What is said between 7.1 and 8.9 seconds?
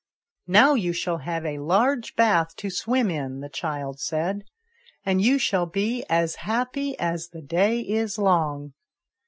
the day is long."